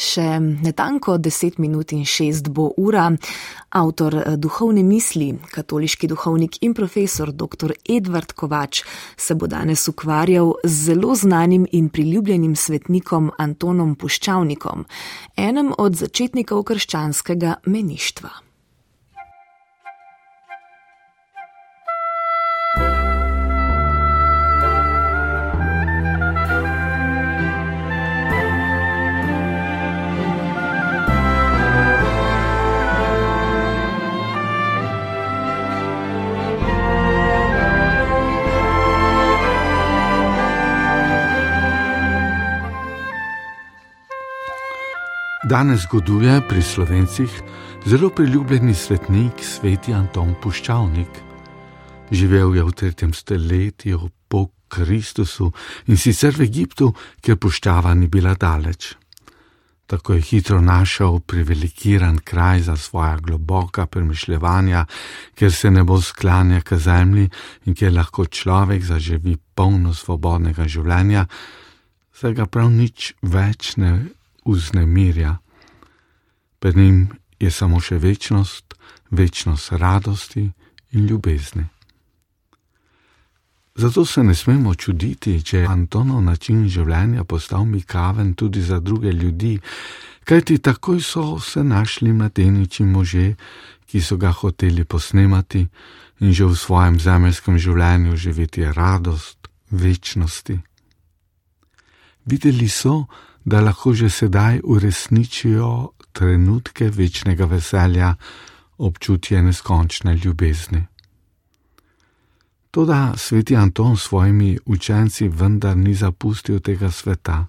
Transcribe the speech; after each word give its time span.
Še 0.00 0.38
netanko 0.40 1.18
10 1.20 1.58
minut 1.60 1.92
in 1.92 2.06
6 2.08 2.48
bo 2.48 2.70
ura. 2.80 3.10
Avtor 3.76 4.16
eh, 4.16 4.36
duhovne 4.40 4.82
misli, 4.82 5.28
katoliški 5.52 6.08
duhovnik 6.08 6.56
in 6.64 6.74
profesor 6.74 7.32
dr. 7.32 7.76
Edvard 7.84 8.32
Kovač 8.32 8.82
se 9.16 9.36
bo 9.36 9.46
danes 9.46 9.86
ukvarjal 9.92 10.54
z 10.64 10.74
zelo 10.90 11.14
znanim 11.14 11.66
in 11.72 11.88
priljubljenim 11.92 12.56
svetnikom 12.56 13.30
Antonom 13.38 13.94
Puščavnikom, 13.94 14.86
enem 15.36 15.74
od 15.78 16.00
začetnikov 16.00 16.64
krščanskega 16.72 17.60
meništva. 17.66 18.49
Danes 45.50 45.80
zgoduje 45.82 46.40
pri 46.48 46.62
slovencih 46.62 47.30
zelo 47.86 48.10
priljubljeni 48.10 48.74
svetnik, 48.74 49.32
sveti 49.42 49.90
Anton 49.92 50.36
Puščavnik. 50.42 51.08
Živel 52.10 52.54
je 52.54 52.62
v 52.64 52.72
tretjem 52.72 53.10
stoletju 53.12 53.98
po 54.28 54.44
Kristusu 54.68 55.48
in 55.90 55.98
sicer 55.98 56.38
v 56.38 56.46
Egiptu, 56.46 56.92
kjer 57.18 57.34
puščava 57.42 57.94
ni 57.98 58.06
bila 58.06 58.36
daleč. 58.38 58.92
Tako 59.90 60.14
je 60.14 60.22
hitro 60.28 60.60
našel 60.60 61.18
priviligiran 61.18 62.22
kraj 62.22 62.62
za 62.70 62.76
svoja 62.76 63.16
globoka 63.18 63.88
premišljevanja, 63.90 64.84
kjer 65.34 65.52
se 65.52 65.70
ne 65.70 65.82
bo 65.82 65.98
sklanja 66.00 66.62
k 66.62 66.78
zemlji 66.78 67.26
in 67.66 67.74
kjer 67.74 67.92
lahko 67.98 68.26
človek 68.30 68.86
zaživi 68.86 69.34
polno 69.54 69.94
svobodnega 69.94 70.68
življenja, 70.70 71.26
se 72.14 72.34
ga 72.38 72.46
prav 72.46 72.70
nič 72.70 73.14
več 73.22 73.74
ne 73.76 74.14
vznemirja. 74.44 75.38
Pred 76.60 76.76
njim 76.76 77.08
je 77.40 77.50
samo 77.50 77.80
še 77.80 77.98
večnost, 77.98 78.74
večnost 79.10 79.72
radosti 79.72 80.50
in 80.92 81.06
ljubezni. 81.06 81.64
Zato 83.74 84.04
se 84.04 84.22
ne 84.22 84.34
smemo 84.34 84.74
čuditi, 84.74 85.42
če 85.42 85.58
je 85.58 85.66
Antonov 85.66 86.22
način 86.22 86.66
življenja 86.68 87.24
postal 87.24 87.64
mikaven 87.64 88.34
tudi 88.34 88.62
za 88.62 88.80
druge 88.80 89.12
ljudi, 89.12 89.54
kajti 90.24 90.58
takoj 90.58 91.00
so 91.00 91.38
se 91.40 91.64
našli 91.64 92.12
mladeniči 92.12 92.84
možje, 92.84 93.36
ki 93.86 94.00
so 94.00 94.16
ga 94.16 94.32
hoteli 94.32 94.84
posnemati 94.84 95.64
in 96.20 96.32
že 96.32 96.44
v 96.44 96.56
svojem 96.56 97.00
zemeljskem 97.00 97.58
življenju 97.58 98.16
živeti 98.16 98.64
radost 98.64 99.48
večnosti. 99.70 100.58
Videli 102.26 102.68
so, 102.68 103.06
da 103.44 103.60
lahko 103.60 103.94
že 103.94 104.10
sedaj 104.10 104.60
uresničijo 104.64 105.70
trenutke 106.12 106.90
večnega 106.90 107.44
veselja, 107.44 108.14
občutje 108.78 109.42
neskončne 109.42 110.16
ljubezni. 110.16 110.86
Toda 112.70 113.14
sveti 113.16 113.56
Anton 113.56 113.96
s 113.96 114.02
svojimi 114.02 114.58
učenci 114.64 115.28
vendar 115.28 115.76
ni 115.76 115.94
zapustil 115.94 116.60
tega 116.60 116.90
sveta. 116.90 117.46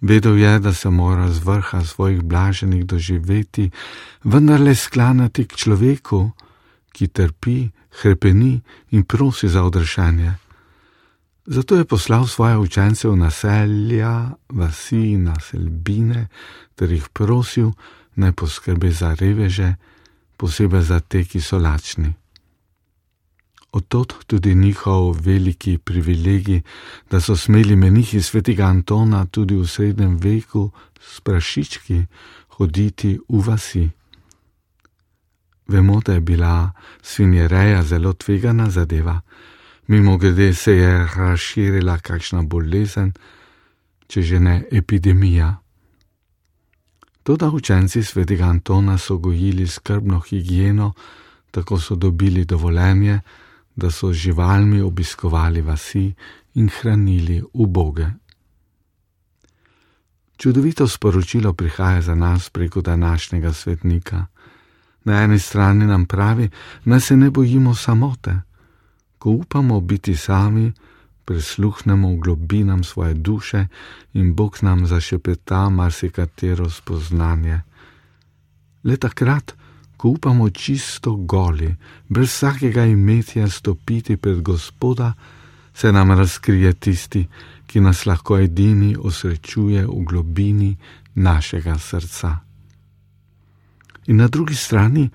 Vedel 0.00 0.38
je, 0.38 0.58
da 0.58 0.74
se 0.74 0.90
mora 0.90 1.30
z 1.30 1.38
vrha 1.38 1.84
svojih 1.84 2.22
blaženih 2.22 2.84
doživeti, 2.86 3.70
vendar 4.24 4.60
le 4.60 4.74
sklanati 4.74 5.44
k 5.44 5.56
človeku, 5.56 6.30
ki 6.92 7.08
trpi, 7.08 7.70
hrepeni 8.02 8.60
in 8.90 9.04
prosi 9.04 9.48
za 9.48 9.62
odrešanje. 9.62 10.45
Zato 11.46 11.76
je 11.76 11.84
poslal 11.84 12.26
svoje 12.26 12.58
učence 12.58 13.08
v 13.08 13.16
naselja, 13.16 14.34
vasi 14.48 15.14
in 15.14 15.30
naselbine, 15.30 16.26
ter 16.74 16.90
jih 16.90 17.08
prosil, 17.14 17.70
naj 18.18 18.32
poskrbi 18.32 18.90
za 18.90 19.14
reveže, 19.14 19.74
posebej 20.36 20.82
za 20.82 21.00
te, 21.00 21.22
ki 21.24 21.40
so 21.40 21.58
lačni. 21.58 22.10
Otot 23.72 24.14
tudi 24.26 24.54
njihov 24.54 25.20
veliki 25.22 25.78
privilegij, 25.78 26.62
da 27.10 27.20
so 27.20 27.36
smeli 27.36 27.76
menihi 27.76 28.22
svetega 28.22 28.66
Antona 28.66 29.26
tudi 29.26 29.54
v 29.54 29.66
srednjem 29.66 30.16
veku 30.18 30.70
s 31.00 31.20
prašički 31.20 32.02
hoditi 32.58 33.18
v 33.28 33.42
vasi. 33.46 33.86
Vemo, 35.68 36.00
da 36.00 36.12
je 36.12 36.20
bila 36.20 36.72
svinjereja 37.02 37.82
zelo 37.82 38.12
tvegana 38.12 38.70
zadeva, 38.70 39.20
mimo 39.86 40.16
grede 40.16 40.54
se 40.54 40.72
je 40.72 41.08
razširila 41.16 41.98
kakšna 41.98 42.42
bolezen, 42.42 43.12
če 44.06 44.22
že 44.22 44.40
ne 44.40 44.64
epidemija. 44.72 45.56
Toda 47.22 47.50
učenci 47.50 48.02
svetega 48.02 48.44
Antona 48.44 48.98
so 48.98 49.18
gojili 49.18 49.66
skrbno 49.66 50.20
higieno, 50.20 50.92
tako 51.50 51.80
so 51.80 51.94
dobili 51.94 52.44
dovoljenje, 52.44 53.20
da 53.76 53.90
so 53.90 54.12
z 54.12 54.16
živalmi 54.16 54.80
obiskovali 54.80 55.62
vasi 55.62 56.14
in 56.54 56.68
hranili 56.68 57.42
uboge. 57.52 58.06
Čudovito 60.36 60.88
sporočilo 60.88 61.52
prihaja 61.52 62.02
za 62.02 62.14
nas 62.14 62.50
preko 62.50 62.80
današnjega 62.80 63.52
svetnika. 63.52 64.26
Na 65.04 65.22
eni 65.22 65.38
strani 65.38 65.86
nam 65.86 66.06
pravi, 66.06 66.50
da 66.84 67.00
se 67.00 67.16
ne 67.16 67.30
bojimo 67.30 67.74
samote, 67.74 68.40
ko 69.26 69.30
upamo 69.30 69.80
biti 69.80 70.16
sami, 70.16 70.72
prisluhnemo 71.24 72.16
globinam 72.16 72.84
svoje 72.84 73.14
duše 73.14 73.66
in 74.14 74.34
Bog 74.34 74.58
nam 74.62 74.86
zašepeta 74.86 75.68
marsikatero 75.68 76.70
spoznanje. 76.70 77.60
Le 78.84 78.96
takrat, 78.96 79.54
ko 79.96 80.08
upamo 80.08 80.50
čisto 80.50 81.16
goli, 81.16 81.74
brez 82.08 82.28
vsakega 82.28 82.84
imetja 82.84 83.48
stopiti 83.50 84.16
pred 84.16 84.42
Gospoda, 84.42 85.12
se 85.74 85.92
nam 85.92 86.10
razkrije 86.10 86.72
tisti, 86.72 87.26
ki 87.66 87.80
nas 87.80 88.06
lahko 88.06 88.38
edini 88.38 88.96
osrečuje 88.98 89.86
v 89.86 90.04
globini 90.06 90.76
našega 91.14 91.78
srca. 91.78 92.36
In 94.06 94.16
na 94.16 94.28
drugi 94.28 94.54
strani, 94.54 95.10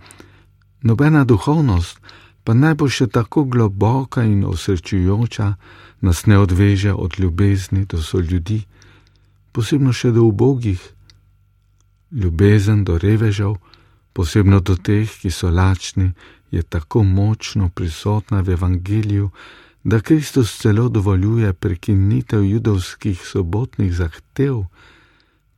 nobena 0.82 1.24
duhovnost, 1.24 2.00
pa 2.44 2.54
naj 2.54 2.76
bo 2.76 2.90
še 2.90 3.08
tako 3.08 3.44
globoka 3.46 4.24
in 4.24 4.46
osrečujoča, 4.46 5.54
nas 6.02 6.26
ne 6.26 6.38
odveže 6.38 6.94
od 6.94 7.20
ljubezni 7.20 7.86
do 7.86 8.02
so 8.02 8.20
ljudi, 8.20 8.64
posebno 9.52 9.94
še 9.94 10.12
do 10.12 10.26
ubogih. 10.26 10.82
Ljubezen 12.12 12.84
do 12.84 12.98
revežev, 12.98 13.56
posebno 14.14 14.60
do 14.60 14.76
teh, 14.76 15.08
ki 15.08 15.32
so 15.32 15.50
lačni, 15.50 16.12
je 16.52 16.64
tako 16.64 17.04
močno 17.04 17.70
prisotna 17.70 18.42
v 18.42 18.58
Evangeliju, 18.58 19.30
da 19.84 20.02
Kristus 20.02 20.58
celo 20.60 20.90
dovoljuje 20.90 21.54
prekinitev 21.54 22.44
judovskih 22.44 23.22
sobotnih 23.26 23.94
zahtev, 23.96 24.66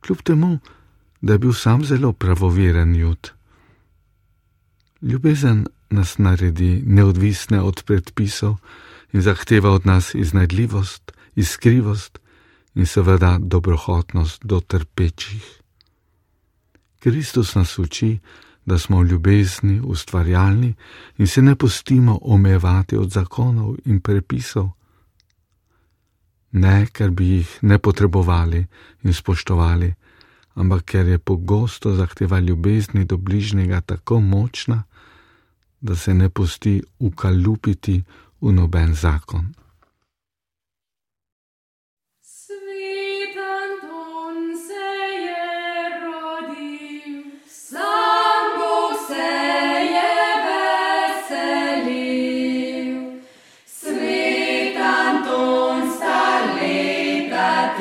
kljub 0.00 0.22
temu, 0.22 0.58
da 1.20 1.32
je 1.32 1.38
bil 1.38 1.52
sam 1.52 1.84
zelo 1.84 2.12
pravoveren 2.12 2.94
jud. 2.96 3.32
Ljubezen 5.02 5.66
nas 5.94 6.18
naredi 6.18 6.82
neodvisne 6.86 7.62
od 7.62 7.82
predpisov 7.86 8.56
in 9.12 9.22
zahteva 9.22 9.70
od 9.70 9.86
nas 9.86 10.14
iznajdljivost, 10.14 11.12
iskrivost 11.34 12.18
in 12.74 12.86
seveda 12.86 13.38
dobrohotnost 13.40 14.44
do 14.44 14.60
trpečih. 14.60 15.60
Kristus 16.98 17.54
nas 17.54 17.78
uči, 17.78 18.18
da 18.66 18.78
smo 18.78 19.02
ljubezni 19.02 19.80
ustvarjalni 19.84 20.74
in 21.18 21.26
se 21.26 21.42
ne 21.42 21.54
pustimo 21.56 22.18
omejevati 22.22 22.96
od 22.96 23.10
zakonov 23.10 23.76
in 23.84 24.00
prepisov. 24.00 24.70
Ne, 26.52 26.86
ker 26.86 27.10
bi 27.10 27.26
jih 27.28 27.58
ne 27.62 27.78
potrebovali 27.78 28.66
in 29.02 29.14
spoštovali, 29.14 29.94
ampak 30.54 30.84
ker 30.84 31.06
je 31.06 31.18
pogosto 31.18 31.94
zahteva 31.94 32.38
ljubezni 32.40 33.04
do 33.04 33.16
bližnjega 33.16 33.80
tako 33.80 34.20
močna, 34.20 34.82
da 35.84 35.94
se 35.96 36.14
ne 36.14 36.28
pusti 36.28 36.82
ukalupiti 36.98 38.02
v 38.40 38.52
noben 38.52 38.94
zakon. 38.94 39.44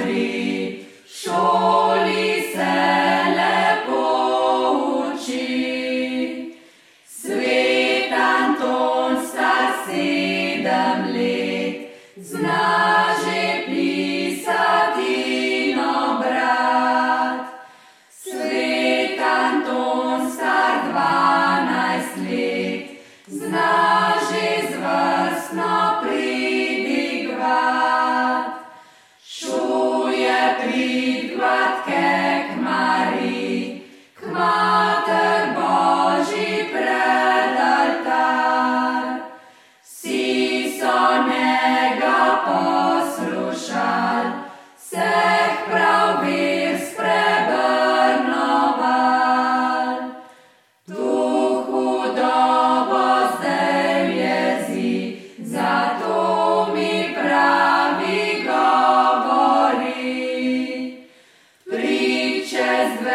Šoli 0.03 0.22